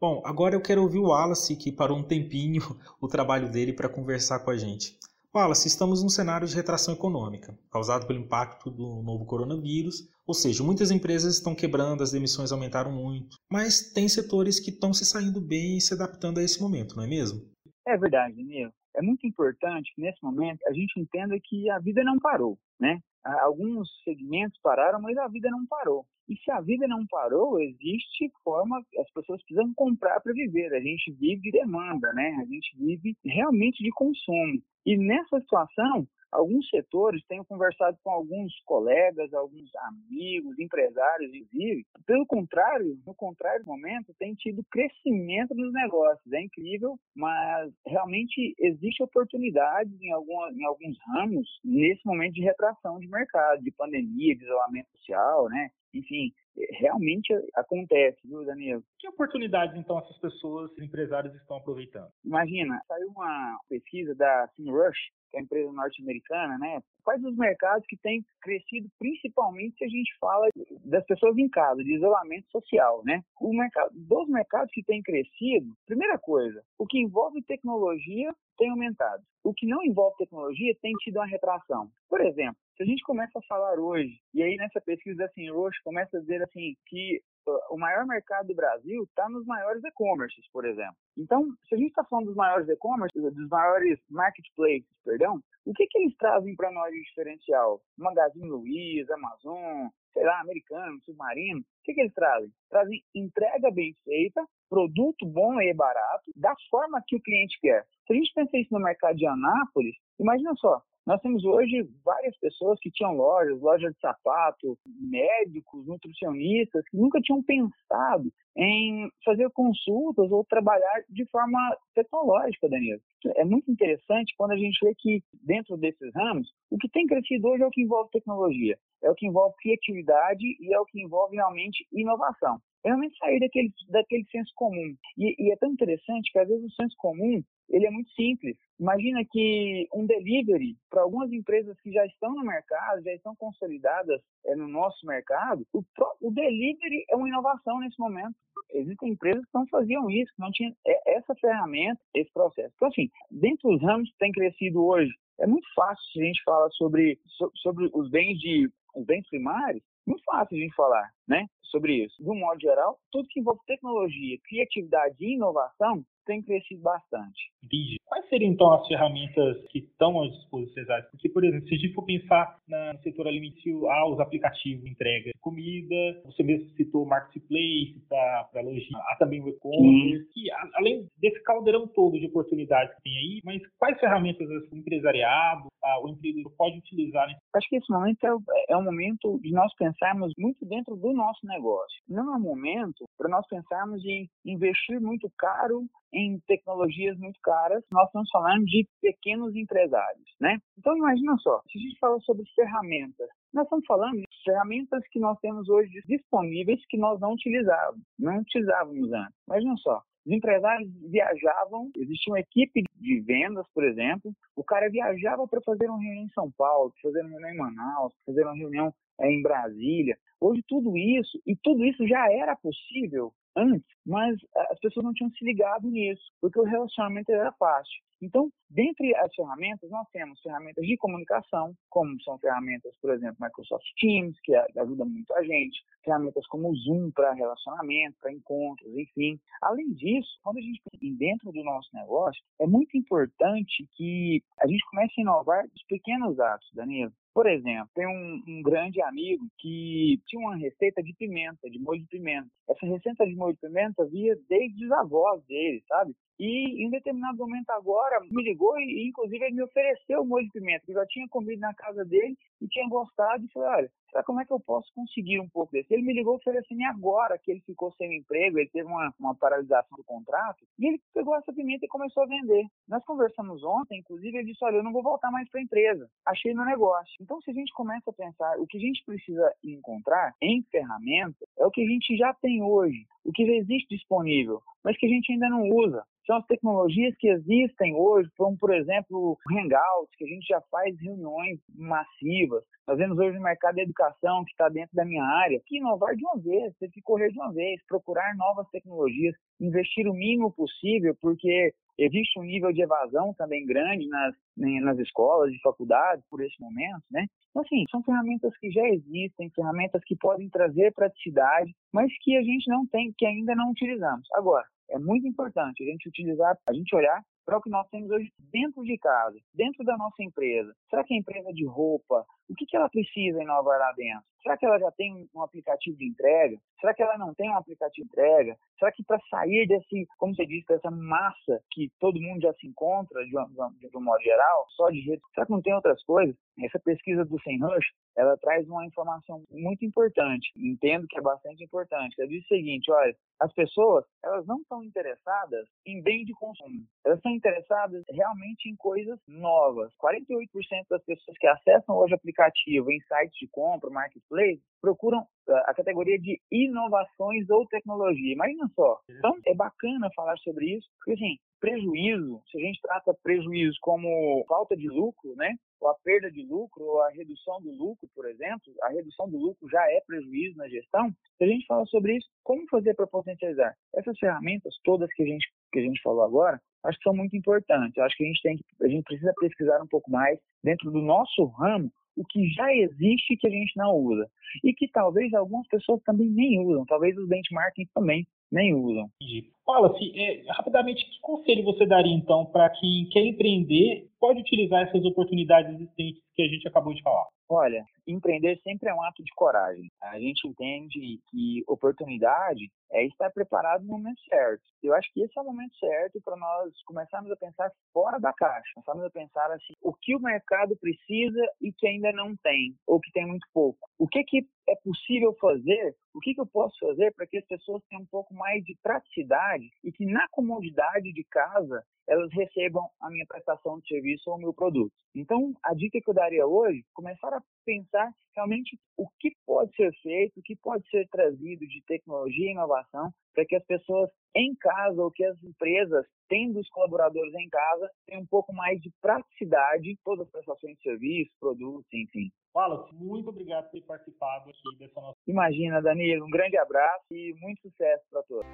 Bom, 0.00 0.20
agora 0.24 0.56
eu 0.56 0.60
quero 0.60 0.82
ouvir 0.82 0.98
o 0.98 1.10
Wallace, 1.10 1.56
que 1.56 1.70
parou 1.70 1.96
um 1.96 2.02
tempinho 2.02 2.60
o 3.00 3.06
trabalho 3.06 3.48
dele 3.50 3.72
para 3.72 3.88
conversar 3.88 4.40
com 4.40 4.50
a 4.50 4.56
gente. 4.56 4.98
Wallace, 5.34 5.66
estamos 5.66 6.02
num 6.02 6.10
cenário 6.10 6.46
de 6.46 6.54
retração 6.54 6.92
econômica, 6.92 7.58
causado 7.70 8.06
pelo 8.06 8.18
impacto 8.18 8.70
do 8.70 9.02
novo 9.02 9.24
coronavírus, 9.24 10.06
ou 10.26 10.34
seja, 10.34 10.62
muitas 10.62 10.90
empresas 10.90 11.36
estão 11.36 11.54
quebrando, 11.54 12.02
as 12.02 12.12
demissões 12.12 12.52
aumentaram 12.52 12.92
muito, 12.92 13.38
mas 13.50 13.92
tem 13.94 14.06
setores 14.10 14.60
que 14.60 14.68
estão 14.68 14.92
se 14.92 15.06
saindo 15.06 15.40
bem 15.40 15.78
e 15.78 15.80
se 15.80 15.94
adaptando 15.94 16.38
a 16.38 16.42
esse 16.42 16.60
momento, 16.60 16.94
não 16.94 17.04
é 17.04 17.06
mesmo? 17.06 17.40
É 17.88 17.96
verdade, 17.96 18.42
Nil. 18.42 18.70
É 18.94 19.00
muito 19.00 19.26
importante 19.26 19.90
que 19.94 20.02
nesse 20.02 20.22
momento 20.22 20.60
a 20.68 20.72
gente 20.74 21.00
entenda 21.00 21.34
que 21.42 21.70
a 21.70 21.78
vida 21.78 22.04
não 22.04 22.18
parou, 22.18 22.58
né? 22.78 23.00
Alguns 23.24 23.88
segmentos 24.04 24.60
pararam, 24.62 25.00
mas 25.00 25.16
a 25.16 25.28
vida 25.28 25.48
não 25.50 25.64
parou. 25.66 26.04
E 26.28 26.36
se 26.36 26.50
a 26.50 26.60
vida 26.60 26.86
não 26.86 27.06
parou, 27.06 27.58
existe 27.58 28.30
forma, 28.44 28.84
as 28.98 29.10
pessoas 29.12 29.42
precisam 29.44 29.72
comprar 29.74 30.20
para 30.20 30.34
viver. 30.34 30.74
A 30.74 30.80
gente 30.80 31.10
vive 31.12 31.40
de 31.40 31.52
demanda, 31.52 32.12
né? 32.12 32.36
A 32.42 32.44
gente 32.44 32.76
vive 32.76 33.16
realmente 33.24 33.82
de 33.82 33.90
consumo. 33.92 34.60
E 34.84 34.96
nessa 34.96 35.40
situação, 35.40 36.06
alguns 36.32 36.68
setores, 36.70 37.22
tenho 37.28 37.44
conversado 37.44 37.96
com 38.02 38.10
alguns 38.10 38.58
colegas, 38.64 39.32
alguns 39.34 39.70
amigos, 39.76 40.58
empresários, 40.58 41.32
inclusive, 41.34 41.86
pelo 42.06 42.26
contrário, 42.26 42.98
no 43.06 43.14
contrário 43.14 43.64
momento, 43.66 44.14
tem 44.18 44.34
tido 44.34 44.64
crescimento 44.70 45.54
nos 45.54 45.72
negócios. 45.72 46.32
É 46.32 46.40
incrível, 46.40 46.98
mas 47.14 47.70
realmente 47.86 48.54
existe 48.58 49.02
oportunidades 49.02 49.92
em, 50.00 50.10
alguma, 50.12 50.50
em 50.52 50.64
alguns 50.64 50.96
ramos 51.14 51.46
nesse 51.62 52.04
momento 52.06 52.34
de 52.34 52.42
retração 52.42 52.98
de 52.98 53.08
mercado, 53.08 53.62
de 53.62 53.70
pandemia, 53.70 54.34
de 54.34 54.42
isolamento 54.42 54.88
social, 54.96 55.48
né? 55.48 55.70
Enfim, 55.94 56.32
realmente 56.78 57.32
acontece, 57.54 58.18
viu, 58.24 58.44
Danilo? 58.44 58.82
Que 58.98 59.08
oportunidades, 59.08 59.76
então, 59.76 59.98
essas 59.98 60.18
pessoas, 60.18 60.70
empresários, 60.78 61.34
estão 61.34 61.56
aproveitando? 61.56 62.10
Imagina, 62.24 62.80
saiu 62.86 63.08
uma 63.08 63.58
pesquisa 63.68 64.14
da 64.14 64.48
SEMrush, 64.56 64.98
que 65.32 65.38
é 65.38 65.40
a 65.40 65.42
empresa 65.42 65.72
norte-americana, 65.72 66.58
né? 66.58 66.80
Quais 67.02 67.24
os 67.24 67.36
mercados 67.36 67.84
que 67.88 67.96
têm 67.96 68.24
crescido, 68.40 68.88
principalmente 68.98 69.76
se 69.78 69.84
a 69.84 69.88
gente 69.88 70.16
fala 70.20 70.48
das 70.84 71.04
pessoas 71.06 71.36
em 71.38 71.48
casa, 71.48 71.82
de 71.82 71.94
isolamento 71.94 72.48
social, 72.50 73.02
né? 73.04 73.24
O 73.40 73.52
mercado, 73.52 73.90
dos 73.94 74.28
mercados 74.28 74.70
que 74.72 74.84
têm 74.84 75.02
crescido, 75.02 75.74
primeira 75.86 76.18
coisa, 76.18 76.62
o 76.78 76.86
que 76.86 77.00
envolve 77.00 77.42
tecnologia 77.42 78.32
tem 78.58 78.70
aumentado. 78.70 79.22
O 79.42 79.52
que 79.52 79.66
não 79.66 79.82
envolve 79.82 80.16
tecnologia 80.18 80.76
tem 80.80 80.92
tido 81.02 81.16
uma 81.16 81.26
retração. 81.26 81.90
Por 82.08 82.20
exemplo, 82.20 82.56
se 82.76 82.82
a 82.82 82.86
gente 82.86 83.02
começa 83.02 83.38
a 83.38 83.42
falar 83.42 83.78
hoje, 83.78 84.20
e 84.34 84.42
aí 84.42 84.56
nessa 84.56 84.80
pesquisa 84.80 85.24
assim, 85.24 85.50
Roche 85.50 85.80
começa 85.82 86.16
a 86.16 86.20
dizer 86.20 86.42
assim 86.42 86.76
que 86.86 87.20
o 87.70 87.78
maior 87.78 88.06
mercado 88.06 88.46
do 88.46 88.54
Brasil 88.54 89.02
está 89.04 89.28
nos 89.28 89.44
maiores 89.46 89.82
e-commerces, 89.84 90.46
por 90.52 90.64
exemplo. 90.64 90.96
Então, 91.16 91.52
se 91.68 91.74
a 91.74 91.78
gente 91.78 91.88
está 91.88 92.04
falando 92.04 92.26
dos 92.26 92.36
maiores 92.36 92.68
e-commerces, 92.68 93.22
dos 93.22 93.48
maiores 93.48 94.00
marketplaces, 94.10 94.86
perdão, 95.04 95.40
o 95.64 95.72
que, 95.72 95.86
que 95.86 95.98
eles 95.98 96.16
trazem 96.16 96.54
para 96.56 96.72
nós 96.72 96.92
de 96.92 97.02
diferencial? 97.02 97.80
Magazine 97.96 98.48
Luiza, 98.48 99.14
Amazon, 99.14 99.88
sei 100.12 100.24
lá, 100.24 100.40
Americano, 100.40 101.00
Submarino, 101.02 101.60
o 101.60 101.64
que, 101.84 101.94
que 101.94 102.00
eles 102.00 102.14
trazem? 102.14 102.50
Trazem 102.68 103.02
entrega 103.14 103.70
bem 103.70 103.94
feita, 104.04 104.44
produto 104.68 105.26
bom 105.26 105.60
e 105.60 105.72
barato, 105.74 106.30
da 106.36 106.54
forma 106.70 107.02
que 107.06 107.16
o 107.16 107.22
cliente 107.22 107.58
quer. 107.60 107.84
Se 108.06 108.12
a 108.12 108.16
gente 108.16 108.32
pensa 108.34 108.56
isso 108.56 108.72
no 108.72 108.80
mercado 108.80 109.16
de 109.16 109.26
Anápolis, 109.26 109.96
imagina 110.18 110.54
só, 110.56 110.82
nós 111.04 111.20
temos 111.20 111.44
hoje 111.44 111.88
várias 112.04 112.36
pessoas 112.38 112.78
que 112.80 112.90
tinham 112.90 113.14
lojas, 113.14 113.60
lojas 113.60 113.92
de 113.92 114.00
sapato, 114.00 114.78
médicos, 114.86 115.86
nutricionistas, 115.86 116.84
que 116.88 116.96
nunca 116.96 117.20
tinham 117.20 117.42
pensado 117.42 118.32
em 118.56 119.10
fazer 119.24 119.50
consultas 119.50 120.30
ou 120.30 120.44
trabalhar 120.44 121.02
de 121.08 121.24
forma 121.26 121.58
tecnológica, 121.94 122.68
Danilo. 122.68 123.00
É 123.36 123.44
muito 123.44 123.70
interessante 123.70 124.34
quando 124.36 124.52
a 124.52 124.56
gente 124.56 124.78
vê 124.84 124.94
que 124.96 125.22
dentro 125.42 125.76
desses 125.76 126.14
ramos, 126.14 126.48
o 126.70 126.78
que 126.78 126.88
tem 126.88 127.06
crescido 127.06 127.48
hoje 127.48 127.62
é 127.62 127.66
o 127.66 127.70
que 127.70 127.82
envolve 127.82 128.10
tecnologia, 128.12 128.78
é 129.02 129.10
o 129.10 129.14
que 129.14 129.26
envolve 129.26 129.56
criatividade 129.60 130.44
e 130.60 130.72
é 130.72 130.78
o 130.78 130.84
que 130.84 131.02
envolve 131.02 131.36
realmente 131.36 131.86
inovação 131.92 132.60
realmente 132.84 133.16
sair 133.18 133.40
daquele, 133.40 133.72
daquele 133.88 134.24
senso 134.30 134.52
comum. 134.54 134.94
E, 135.16 135.34
e, 135.38 135.52
é 135.52 135.56
tão 135.56 135.70
interessante 135.70 136.30
que 136.32 136.38
às 136.38 136.48
vezes 136.48 136.64
o 136.64 136.74
senso 136.74 136.94
comum 136.98 137.42
ele 137.70 137.86
é 137.86 137.90
muito 137.90 138.10
simples. 138.12 138.56
Imagina 138.78 139.24
que 139.30 139.88
um 139.94 140.04
delivery 140.04 140.76
para 140.90 141.02
algumas 141.02 141.32
empresas 141.32 141.78
que 141.80 141.90
já 141.90 142.04
estão 142.06 142.34
no 142.34 142.44
mercado, 142.44 143.02
já 143.02 143.12
estão 143.12 143.34
consolidadas 143.36 144.20
é, 144.46 144.54
no 144.54 144.68
nosso 144.68 145.06
mercado, 145.06 145.66
o, 145.72 145.82
o 146.20 146.30
delivery 146.30 147.04
é 147.08 147.16
uma 147.16 147.28
inovação 147.28 147.80
nesse 147.80 147.98
momento. 147.98 148.34
Existem 148.74 149.10
empresas 149.10 149.42
que 149.44 149.54
não 149.54 149.66
faziam 149.68 150.10
isso, 150.10 150.32
que 150.34 150.40
não 150.40 150.50
tinham 150.50 150.74
é, 150.86 151.16
essa 151.16 151.34
ferramenta, 151.36 152.00
esse 152.14 152.30
processo. 152.32 152.72
Então, 152.76 152.88
assim, 152.88 153.08
dentro 153.30 153.70
dos 153.70 153.82
ramos 153.82 154.10
que 154.10 154.18
tem 154.18 154.32
crescido 154.32 154.84
hoje, 154.84 155.12
é 155.40 155.46
muito 155.46 155.66
fácil 155.74 156.04
a 156.16 156.24
gente 156.24 156.42
falar 156.44 156.70
sobre, 156.70 157.18
sobre 157.56 157.88
os 157.92 158.10
bens 158.10 158.38
de 158.38 158.70
os 158.94 159.06
bens 159.06 159.26
primários, 159.28 159.82
muito 160.06 160.22
fácil 160.24 160.56
a 160.56 160.60
gente 160.60 160.74
falar, 160.74 161.10
né, 161.26 161.46
sobre 161.72 162.04
isso. 162.04 162.22
De 162.22 162.30
um 162.30 162.38
modo 162.38 162.60
geral, 162.60 162.98
tudo 163.10 163.28
que 163.28 163.40
envolve 163.40 163.60
tecnologia, 163.66 164.38
criatividade 164.44 165.16
e 165.18 165.34
inovação 165.34 166.04
tem 166.24 166.42
crescido 166.42 166.82
bastante. 166.82 167.50
Entendi. 167.64 167.96
Quais 168.06 168.28
seriam 168.28 168.52
então 168.52 168.72
as 168.72 168.86
ferramentas 168.86 169.56
que 169.70 169.78
estão 169.80 170.22
à 170.22 170.28
disposição? 170.28 170.84
Porque, 171.10 171.28
por 171.28 171.44
exemplo, 171.44 171.66
se 171.68 171.74
a 171.74 171.78
gente 171.78 171.94
for 171.94 172.04
pensar 172.04 172.56
no 172.68 173.02
setor 173.02 173.26
alimentício, 173.26 173.88
há 173.90 174.08
os 174.08 174.20
aplicativos 174.20 174.84
de 174.84 174.90
entrega 174.90 175.30
de 175.30 175.40
comida, 175.40 176.22
você 176.24 176.42
mesmo 176.42 176.68
citou 176.76 177.04
o 177.04 177.08
marketplace 177.08 178.00
para 178.08 178.62
logística, 178.62 178.98
há 179.08 179.16
também 179.16 179.42
o 179.42 179.48
e-commerce, 179.48 180.28
e 180.36 180.50
além 180.74 181.06
desse 181.18 181.42
caldeirão 181.42 181.86
todo 181.88 182.18
de 182.18 182.26
oportunidades 182.26 182.94
que 182.96 183.02
tem 183.02 183.16
aí, 183.16 183.40
mas 183.44 183.62
quais 183.78 183.98
ferramentas 183.98 184.48
o 184.48 184.76
empresariado, 184.76 185.68
o 186.02 186.08
empreendedor 186.08 186.52
pode 186.56 186.78
utilizar? 186.78 187.26
Né? 187.26 187.34
Acho 187.54 187.68
que 187.68 187.76
esse 187.76 187.90
momento 187.90 188.24
é, 188.24 188.72
é 188.72 188.76
um 188.76 188.84
momento 188.84 189.38
de 189.40 189.50
nós 189.52 189.74
pensarmos 189.74 190.32
muito 190.38 190.64
dentro 190.66 190.96
do 190.96 191.12
nosso 191.12 191.46
negócio. 191.46 191.61
Não 192.08 192.34
é 192.34 192.38
momento 192.38 193.04
para 193.16 193.28
nós 193.28 193.46
pensarmos 193.46 194.04
em 194.04 194.28
investir 194.44 195.00
muito 195.00 195.30
caro 195.38 195.86
em 196.12 196.38
tecnologias 196.46 197.18
muito 197.18 197.38
caras, 197.42 197.82
nós 197.90 198.06
estamos 198.06 198.28
falando 198.30 198.64
de 198.64 198.86
pequenos 199.00 199.54
empresários, 199.56 200.28
né? 200.38 200.58
Então 200.78 200.96
imagina 200.96 201.36
só, 201.38 201.60
se 201.70 201.78
a 201.78 201.80
gente 201.80 201.98
fala 201.98 202.20
sobre 202.20 202.44
ferramentas, 202.54 203.28
nós 203.52 203.64
estamos 203.64 203.86
falando 203.86 204.16
de 204.16 204.26
ferramentas 204.44 205.02
que 205.10 205.18
nós 205.18 205.38
temos 205.40 205.68
hoje 205.68 206.02
disponíveis 206.06 206.80
que 206.88 206.98
nós 206.98 207.18
não 207.20 207.32
utilizávamos, 207.32 208.04
não 208.18 208.38
utilizávamos 208.38 209.12
antes. 209.12 209.34
Imagina 209.48 209.76
só, 209.78 210.02
os 210.24 210.32
empresários 210.32 210.88
viajavam, 211.10 211.90
existia 211.96 212.32
uma 212.32 212.40
equipe 212.40 212.84
de 212.94 213.20
vendas, 213.20 213.66
por 213.74 213.84
exemplo, 213.84 214.32
o 214.54 214.62
cara 214.62 214.88
viajava 214.88 215.46
para 215.48 215.60
fazer 215.62 215.88
uma 215.88 216.00
reunião 216.00 216.24
em 216.24 216.32
São 216.32 216.50
Paulo, 216.56 216.92
fazer 217.02 217.22
uma 217.22 217.30
reunião 217.30 217.50
em 217.50 217.56
Manaus, 217.56 218.14
fazer 218.24 218.44
uma 218.44 218.54
reunião 218.54 218.94
é, 219.20 219.30
em 219.30 219.42
Brasília. 219.42 220.16
Hoje 220.42 220.60
tudo 220.66 220.98
isso, 220.98 221.40
e 221.46 221.54
tudo 221.54 221.84
isso 221.84 222.04
já 222.04 222.28
era 222.32 222.56
possível 222.56 223.32
antes, 223.56 223.86
mas 224.04 224.36
as 224.70 224.80
pessoas 224.80 225.04
não 225.04 225.14
tinham 225.14 225.30
se 225.30 225.44
ligado 225.44 225.88
nisso, 225.88 226.22
porque 226.40 226.58
o 226.58 226.64
relacionamento 226.64 227.30
era 227.30 227.52
fácil. 227.52 228.02
Então, 228.22 228.48
dentre 228.70 229.12
as 229.16 229.34
ferramentas, 229.34 229.90
nós 229.90 230.06
temos 230.12 230.40
ferramentas 230.40 230.86
de 230.86 230.96
comunicação, 230.96 231.74
como 231.90 232.22
são 232.22 232.38
ferramentas, 232.38 232.94
por 233.02 233.12
exemplo, 233.12 233.36
Microsoft 233.40 233.84
Teams, 233.98 234.38
que 234.44 234.54
ajuda 234.54 235.04
muito 235.04 235.34
a 235.34 235.42
gente, 235.42 235.82
ferramentas 236.04 236.46
como 236.46 236.70
o 236.70 236.76
Zoom 236.76 237.10
para 237.10 237.32
relacionamento, 237.32 238.16
para 238.20 238.32
encontros, 238.32 238.96
enfim. 238.96 239.40
Além 239.60 239.92
disso, 239.94 240.38
quando 240.44 240.58
a 240.58 240.62
gente 240.62 240.80
pensa 240.88 241.14
dentro 241.18 241.50
do 241.50 241.64
nosso 241.64 241.88
negócio, 241.92 242.40
é 242.60 242.66
muito 242.66 242.96
importante 242.96 243.88
que 243.96 244.40
a 244.60 244.68
gente 244.68 244.84
comece 244.88 245.14
a 245.18 245.22
inovar 245.22 245.64
os 245.64 245.82
pequenos 245.88 246.38
atos, 246.38 246.70
Danilo. 246.74 247.12
Por 247.34 247.46
exemplo, 247.46 247.88
tem 247.94 248.06
um, 248.06 248.42
um, 248.46 248.62
grande 248.62 249.00
amigo 249.00 249.46
que 249.58 250.20
tinha 250.26 250.40
uma 250.40 250.54
receita 250.54 251.02
de 251.02 251.14
pimenta, 251.14 251.70
de 251.70 251.78
molho 251.78 252.00
de 252.00 252.06
pimenta. 252.06 252.48
Essa 252.68 252.84
receita 252.84 253.26
de 253.26 253.34
molho 253.34 253.54
de 253.54 253.60
pimenta 253.60 254.04
via 254.04 254.38
desde 254.48 254.84
os 254.84 254.92
avós 254.92 255.42
dele, 255.46 255.82
sabe? 255.88 256.14
E 256.44 256.82
em 256.82 256.88
um 256.88 256.90
determinado 256.90 257.38
momento 257.38 257.70
agora 257.70 258.18
me 258.28 258.42
ligou 258.42 258.76
e, 258.80 259.06
inclusive, 259.06 259.44
ele 259.44 259.54
me 259.54 259.62
ofereceu 259.62 260.22
o 260.22 260.26
molho 260.26 260.44
de 260.46 260.50
pimenta, 260.50 260.84
que 260.84 260.90
eu 260.90 260.96
já 260.96 261.06
tinha 261.06 261.28
comido 261.28 261.60
na 261.60 261.72
casa 261.72 262.04
dele 262.04 262.36
e 262.60 262.66
tinha 262.66 262.88
gostado. 262.88 263.44
E 263.44 263.52
falei: 263.52 263.68
olha, 263.68 263.90
como 264.24 264.40
é 264.40 264.44
que 264.44 264.52
eu 264.52 264.60
posso 264.60 264.92
conseguir 264.94 265.40
um 265.40 265.48
pouco 265.48 265.72
desse? 265.72 265.94
Ele 265.94 266.02
me 266.02 266.12
ligou 266.12 266.36
oferecendo 266.36 266.82
agora 266.84 267.38
que 267.38 267.50
ele 267.50 267.60
ficou 267.60 267.92
sem 267.92 268.18
emprego, 268.18 268.58
ele 268.58 268.68
teve 268.68 268.86
uma, 268.86 269.14
uma 269.18 269.34
paralisação 269.34 269.96
do 269.96 270.04
contrato, 270.04 270.64
e 270.78 270.88
ele 270.88 271.00
pegou 271.14 271.36
essa 271.36 271.52
pimenta 271.52 271.86
e 271.86 271.88
começou 271.88 272.22
a 272.24 272.26
vender. 272.26 272.66
Nós 272.88 273.04
conversamos 273.04 273.62
ontem, 273.64 274.00
inclusive, 274.00 274.36
ele 274.36 274.52
disse: 274.52 274.64
olha, 274.64 274.76
eu 274.76 274.84
não 274.84 274.92
vou 274.92 275.02
voltar 275.02 275.30
mais 275.30 275.48
para 275.48 275.60
a 275.60 275.62
empresa, 275.64 276.08
achei 276.26 276.52
no 276.52 276.64
negócio. 276.64 277.14
Então, 277.20 277.40
se 277.40 277.50
a 277.50 277.54
gente 277.54 277.72
começa 277.72 278.10
a 278.10 278.12
pensar, 278.14 278.58
o 278.58 278.66
que 278.66 278.78
a 278.78 278.80
gente 278.80 279.04
precisa 279.04 279.54
encontrar 279.64 280.34
em 280.42 280.62
ferramentas 280.70 281.48
é 281.58 281.64
o 281.64 281.70
que 281.70 281.82
a 281.82 281.86
gente 281.86 282.16
já 282.16 282.34
tem 282.34 282.62
hoje, 282.62 283.06
o 283.24 283.32
que 283.32 283.46
já 283.46 283.52
existe 283.52 283.94
disponível, 283.94 284.60
mas 284.84 284.98
que 284.98 285.06
a 285.06 285.08
gente 285.08 285.32
ainda 285.32 285.48
não 285.48 285.68
usa 285.70 286.04
são 286.26 286.36
as 286.36 286.46
tecnologias 286.46 287.14
que 287.18 287.28
existem 287.28 287.94
hoje, 287.94 288.30
como, 288.36 288.56
por 288.56 288.72
exemplo, 288.72 289.18
o 289.18 289.36
Hangouts, 289.50 290.14
que 290.16 290.24
a 290.24 290.28
gente 290.28 290.46
já 290.46 290.60
faz 290.70 290.94
reuniões 291.00 291.58
massivas. 291.74 292.64
Nós 292.86 292.98
vemos 292.98 293.18
hoje 293.18 293.36
no 293.36 293.42
mercado 293.42 293.76
da 293.76 293.82
educação, 294.02 294.44
que 294.44 294.50
está 294.50 294.68
dentro 294.68 294.94
da 294.94 295.04
minha 295.04 295.24
área, 295.24 295.60
que 295.66 295.78
inovar 295.78 296.14
de 296.16 296.24
uma 296.24 296.38
vez, 296.38 296.74
tem 296.78 296.90
que 296.90 297.00
correr 297.02 297.30
de 297.30 297.38
uma 297.38 297.52
vez, 297.52 297.80
procurar 297.86 298.34
novas 298.36 298.68
tecnologias, 298.70 299.34
investir 299.60 300.08
o 300.08 300.14
mínimo 300.14 300.52
possível, 300.52 301.16
porque 301.20 301.72
existe 301.98 302.38
um 302.38 302.42
nível 302.42 302.72
de 302.72 302.82
evasão 302.82 303.34
também 303.34 303.64
grande 303.64 304.08
nas, 304.08 304.34
nas 304.56 304.98
escolas 304.98 305.52
e 305.52 305.60
faculdades 305.60 306.24
por 306.28 306.42
esse 306.42 306.60
momento, 306.60 307.04
né? 307.10 307.26
Então, 307.50 307.62
assim, 307.62 307.84
são 307.90 308.02
ferramentas 308.02 308.56
que 308.58 308.70
já 308.70 308.86
existem, 308.88 309.50
ferramentas 309.54 310.02
que 310.04 310.16
podem 310.16 310.48
trazer 310.48 310.92
praticidade, 310.92 311.72
mas 311.92 312.10
que 312.20 312.36
a 312.36 312.42
gente 312.42 312.68
não 312.68 312.86
tem, 312.86 313.12
que 313.16 313.26
ainda 313.26 313.54
não 313.54 313.70
utilizamos. 313.70 314.26
Agora, 314.34 314.66
é 314.90 314.98
muito 314.98 315.26
importante 315.26 315.82
a 315.82 315.86
gente 315.86 316.08
utilizar, 316.08 316.56
a 316.66 316.72
gente 316.72 316.94
olhar 316.94 317.22
para 317.44 317.58
o 317.58 317.62
que 317.62 317.70
nós 317.70 317.88
temos 317.88 318.10
hoje 318.10 318.30
dentro 318.52 318.82
de 318.82 318.96
casa, 318.98 319.36
dentro 319.54 319.84
da 319.84 319.96
nossa 319.96 320.22
empresa. 320.22 320.72
Será 320.88 321.02
que 321.04 321.14
a 321.14 321.16
empresa 321.16 321.52
de 321.52 321.66
roupa, 321.66 322.24
o 322.48 322.54
que, 322.54 322.66
que 322.66 322.76
ela 322.76 322.88
precisa 322.88 323.42
inovar 323.42 323.78
lá 323.78 323.92
dentro? 323.92 324.24
Será 324.42 324.56
que 324.56 324.66
ela 324.66 324.78
já 324.78 324.90
tem 324.92 325.28
um 325.34 325.42
aplicativo 325.42 325.96
de 325.96 326.04
entrega? 326.04 326.58
Será 326.80 326.92
que 326.92 327.02
ela 327.02 327.16
não 327.16 327.32
tem 327.32 327.48
um 327.48 327.56
aplicativo 327.56 328.06
de 328.08 328.12
entrega? 328.12 328.56
Será 328.76 328.90
que 328.90 329.04
para 329.04 329.20
sair 329.30 329.68
desse, 329.68 330.04
como 330.18 330.34
você 330.34 330.44
disse, 330.44 330.66
dessa 330.66 330.90
massa 330.90 331.62
que 331.70 331.88
todo 332.00 332.20
mundo 332.20 332.42
já 332.42 332.52
se 332.54 332.66
encontra 332.66 333.24
de, 333.24 333.36
uma, 333.36 333.70
de 333.70 333.96
um 333.96 334.02
modo 334.02 334.20
geral, 334.20 334.66
só 334.70 334.90
de 334.90 335.00
jeito, 335.00 335.22
será 335.32 335.46
que 335.46 335.52
não 335.52 335.62
tem 335.62 335.72
outras 335.72 336.02
coisas? 336.02 336.34
Essa 336.60 336.80
pesquisa 336.80 337.24
do 337.24 337.40
SEMrush, 337.42 337.86
ela 338.16 338.36
traz 338.38 338.68
uma 338.68 338.84
informação 338.84 339.44
muito 339.50 339.84
importante, 339.84 340.50
entendo 340.56 341.06
que 341.08 341.18
é 341.18 341.22
bastante 341.22 341.62
importante. 341.62 342.14
Ela 342.18 342.28
diz 342.28 342.44
o 342.44 342.48
seguinte, 342.48 342.90
olha, 342.90 343.14
as 343.40 343.52
pessoas, 343.54 344.04
elas 344.24 344.46
não 344.46 344.58
estão 344.58 344.84
interessadas 344.84 345.68
em 345.86 346.02
bem 346.02 346.24
de 346.24 346.32
consumo. 346.34 346.84
Elas 347.04 347.18
estão 347.18 347.32
interessadas 347.32 348.04
realmente 348.10 348.68
em 348.68 348.76
coisas 348.76 349.18
novas. 349.26 349.92
48% 350.02 350.48
das 350.90 351.04
pessoas 351.04 351.38
que 351.38 351.46
acessam 351.46 351.96
hoje 351.96 352.14
aplicativo 352.32 352.90
em 352.90 353.00
sites 353.00 353.38
de 353.38 353.48
compra, 353.48 353.90
marketplace, 353.90 354.60
procuram 354.80 355.26
a 355.48 355.74
categoria 355.74 356.18
de 356.18 356.40
inovações 356.50 357.48
ou 357.50 357.66
tecnologia. 357.66 358.32
Imagina 358.32 358.68
só. 358.74 358.98
Então, 359.08 359.36
é 359.46 359.54
bacana 359.54 360.10
falar 360.14 360.36
sobre 360.38 360.76
isso, 360.76 360.88
porque 360.98 361.12
assim, 361.12 361.36
prejuízo, 361.60 362.42
se 362.50 362.58
a 362.58 362.60
gente 362.60 362.80
trata 362.80 363.16
prejuízo 363.22 363.76
como 363.80 364.44
falta 364.48 364.76
de 364.76 364.88
lucro, 364.88 365.34
né? 365.36 365.54
Ou 365.80 365.88
a 365.88 365.94
perda 366.02 366.30
de 366.30 366.42
lucro, 366.44 366.84
ou 366.84 367.02
a 367.02 367.10
redução 367.10 367.60
do 367.60 367.70
lucro, 367.70 368.08
por 368.14 368.28
exemplo, 368.28 368.72
a 368.82 368.88
redução 368.88 369.28
do 369.28 369.38
lucro 369.38 369.68
já 369.68 369.82
é 369.90 370.00
prejuízo 370.06 370.56
na 370.56 370.68
gestão. 370.68 371.10
Se 371.38 371.44
a 371.44 371.46
gente 371.46 371.66
fala 371.66 371.84
sobre 371.86 372.16
isso, 372.16 372.28
como 372.44 372.68
fazer 372.68 372.94
para 372.94 373.06
potencializar? 373.06 373.74
Essas 373.94 374.18
ferramentas 374.18 374.74
todas 374.84 375.12
que 375.12 375.22
a 375.22 375.26
gente 375.26 375.46
que 375.72 375.78
a 375.78 375.82
gente 375.82 376.02
falou 376.02 376.22
agora, 376.22 376.60
acho 376.84 376.98
que 376.98 377.04
são 377.04 377.14
muito 377.14 377.34
importantes. 377.34 377.96
acho 377.98 378.16
que 378.16 378.24
a 378.24 378.26
gente 378.26 378.42
tem 378.42 378.58
a 378.82 378.88
gente 378.88 379.04
precisa 379.04 379.32
pesquisar 379.40 379.80
um 379.82 379.86
pouco 379.86 380.10
mais 380.10 380.38
dentro 380.62 380.90
do 380.90 381.00
nosso 381.00 381.44
ramo 381.46 381.90
o 382.16 382.24
que 382.24 382.48
já 382.50 382.74
existe 382.74 383.36
que 383.36 383.46
a 383.46 383.50
gente 383.50 383.76
não 383.76 383.94
usa. 383.94 384.28
E 384.62 384.72
que 384.72 384.88
talvez 384.88 385.32
algumas 385.34 385.66
pessoas 385.68 386.02
também 386.02 386.28
nem 386.28 386.60
usam, 386.60 386.84
talvez 386.86 387.16
os 387.16 387.28
benchmarking 387.28 387.86
também 387.94 388.26
nem 388.52 388.74
usam. 388.74 389.08
Entendi. 389.20 389.50
Wallace, 389.66 390.12
é, 390.14 390.42
rapidamente, 390.52 391.04
que 391.04 391.20
conselho 391.20 391.64
você 391.64 391.86
daria 391.86 392.14
então 392.14 392.44
para 392.46 392.68
quem 392.70 393.08
quer 393.10 393.24
empreender 393.24 394.08
pode 394.20 394.40
utilizar 394.40 394.82
essas 394.82 395.04
oportunidades 395.04 395.74
existentes 395.74 396.22
que 396.34 396.42
a 396.42 396.48
gente 396.48 396.68
acabou 396.68 396.92
de 396.92 397.02
falar? 397.02 397.26
Olha, 397.48 397.84
empreender 398.06 398.58
sempre 398.62 398.88
é 398.88 398.94
um 398.94 399.02
ato 399.02 399.22
de 399.22 399.30
coragem. 399.34 399.90
A 400.02 400.18
gente 400.18 400.46
entende 400.48 401.20
que 401.30 401.62
oportunidade 401.68 402.70
é 402.90 403.04
estar 403.04 403.30
preparado 403.30 403.82
no 403.82 403.92
momento 403.92 404.20
certo. 404.28 404.62
Eu 404.82 404.94
acho 404.94 405.12
que 405.12 405.22
esse 405.22 405.38
é 405.38 405.42
o 405.42 405.44
momento 405.44 405.76
certo 405.76 406.20
para 406.24 406.36
nós 406.36 406.72
começarmos 406.86 407.30
a 407.30 407.36
pensar 407.36 407.70
fora 407.92 408.18
da 408.18 408.32
caixa. 408.32 408.72
Começarmos 408.74 409.04
a 409.04 409.10
pensar 409.10 409.50
assim, 409.52 409.74
o 409.82 409.92
que 409.92 410.16
o 410.16 410.20
mercado 410.20 410.76
precisa 410.76 411.42
e 411.60 411.72
que 411.72 411.86
ainda 411.86 412.10
não 412.12 412.34
tem, 412.42 412.74
ou 412.86 413.00
que 413.00 413.12
tem 413.12 413.26
muito 413.26 413.46
pouco. 413.52 413.78
O 413.98 414.08
que, 414.08 414.24
que 414.24 414.46
é 414.68 414.76
possível 414.76 415.34
fazer? 415.40 415.94
O 416.14 416.20
que, 416.20 416.34
que 416.34 416.40
eu 416.40 416.46
posso 416.46 416.78
fazer 416.78 417.12
para 417.14 417.26
que 417.26 417.38
as 417.38 417.44
pessoas 417.46 417.82
tenham 417.88 418.02
um 418.02 418.06
pouco 418.06 418.34
mais 418.34 418.62
de 418.64 418.76
praticidade 418.82 419.70
e 419.82 419.92
que 419.92 420.04
na 420.06 420.26
comodidade 420.28 421.12
de 421.12 421.24
casa 421.24 421.84
elas 422.08 422.32
recebam 422.32 422.88
a 423.00 423.10
minha 423.10 423.26
prestação 423.26 423.78
de 423.78 423.88
serviço 423.88 424.28
ou 424.30 424.36
o 424.36 424.38
meu 424.38 424.52
produto. 424.52 424.92
Então, 425.14 425.54
a 425.62 425.72
dica 425.74 426.00
que 426.00 426.10
eu 426.10 426.14
daria 426.14 426.46
hoje, 426.46 426.84
começar 426.92 427.32
a 427.32 427.42
pensar 427.64 428.12
realmente 428.34 428.78
o 428.96 429.08
que 429.20 429.32
pode 429.46 429.74
ser 429.76 429.92
feito, 430.02 430.40
o 430.40 430.42
que 430.42 430.56
pode 430.56 430.88
ser 430.90 431.08
trazido 431.08 431.66
de 431.66 431.82
tecnologia 431.86 432.48
e 432.48 432.52
inovação 432.52 433.12
para 433.34 433.44
que 433.44 433.56
as 433.56 433.64
pessoas 433.64 434.10
em 434.34 434.54
casa 434.56 435.00
ou 435.02 435.10
que 435.10 435.24
as 435.24 435.36
empresas, 435.42 436.06
tendo 436.28 436.58
os 436.58 436.68
colaboradores 436.70 437.34
em 437.34 437.48
casa, 437.48 437.90
tenham 438.06 438.22
um 438.22 438.26
pouco 438.26 438.52
mais 438.52 438.80
de 438.80 438.90
praticidade, 439.00 439.98
todas 440.04 440.26
as 440.26 440.32
prestações 440.32 440.76
de 440.76 440.82
serviço, 440.82 441.30
produtos, 441.38 441.86
enfim. 441.92 442.30
Wallace, 442.54 442.94
muito 442.94 443.28
obrigado 443.30 443.64
por 443.64 443.72
ter 443.72 443.82
participado 443.82 444.50
aqui 444.50 444.78
dessa 444.78 445.00
nossa. 445.00 445.18
Imagina, 445.26 445.80
Danilo, 445.80 446.26
um 446.26 446.30
grande 446.30 446.56
abraço 446.56 447.06
e 447.10 447.34
muito 447.40 447.62
sucesso 447.62 448.04
para 448.10 448.22
todos. 448.22 448.46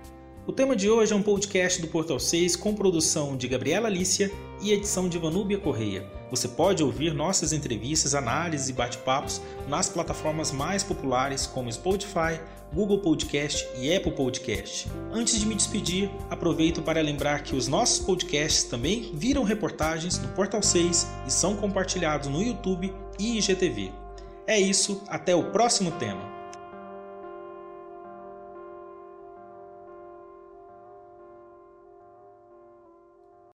O 0.46 0.52
tema 0.52 0.74
de 0.74 0.88
hoje 0.88 1.12
é 1.12 1.16
um 1.16 1.22
podcast 1.22 1.82
do 1.82 1.88
Portal 1.88 2.18
6 2.18 2.56
com 2.56 2.74
produção 2.74 3.36
de 3.36 3.46
Gabriela 3.48 3.88
Alicia 3.88 4.28
e 4.62 4.72
edição 4.72 5.08
de 5.08 5.18
Vanúbia 5.18 5.58
Correia. 5.58 6.17
Você 6.30 6.48
pode 6.48 6.82
ouvir 6.82 7.14
nossas 7.14 7.52
entrevistas, 7.52 8.14
análises 8.14 8.68
e 8.68 8.72
bate-papos 8.72 9.40
nas 9.66 9.88
plataformas 9.88 10.52
mais 10.52 10.82
populares 10.82 11.46
como 11.46 11.72
Spotify, 11.72 12.40
Google 12.72 12.98
Podcast 12.98 13.66
e 13.76 13.94
Apple 13.94 14.12
Podcast. 14.12 14.90
Antes 15.10 15.40
de 15.40 15.46
me 15.46 15.54
despedir, 15.54 16.10
aproveito 16.28 16.82
para 16.82 17.00
lembrar 17.00 17.42
que 17.42 17.56
os 17.56 17.66
nossos 17.66 17.98
podcasts 17.98 18.64
também 18.64 19.10
viram 19.14 19.42
reportagens 19.42 20.18
no 20.18 20.28
Portal 20.28 20.62
6 20.62 21.06
e 21.26 21.32
são 21.32 21.56
compartilhados 21.56 22.28
no 22.28 22.42
YouTube 22.42 22.92
e 23.18 23.38
IGTV. 23.38 23.90
É 24.46 24.58
isso, 24.58 25.02
até 25.08 25.34
o 25.34 25.50
próximo 25.50 25.90
tema. 25.92 26.37